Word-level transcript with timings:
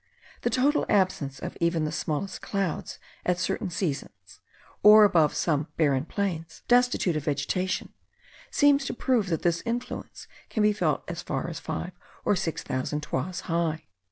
The 0.41 0.49
total 0.49 0.83
absence 0.89 1.37
of 1.37 1.55
even 1.61 1.85
the 1.85 1.91
smallest 1.91 2.41
clouds, 2.41 2.97
at 3.23 3.37
certain 3.37 3.69
seasons, 3.69 4.39
or 4.81 5.03
above 5.03 5.35
some 5.35 5.67
barren 5.77 6.05
plains 6.05 6.63
destitute 6.67 7.15
of 7.15 7.25
vegetation, 7.25 7.93
seems 8.49 8.83
to 8.85 8.95
prove 8.95 9.27
that 9.27 9.43
this 9.43 9.61
influence 9.63 10.27
can 10.49 10.63
be 10.63 10.73
felt 10.73 11.03
as 11.07 11.21
far 11.21 11.51
as 11.51 11.59
five 11.59 11.91
or 12.25 12.35
six 12.35 12.63
thousand 12.63 13.01
toises 13.03 13.41
high. 13.41 13.85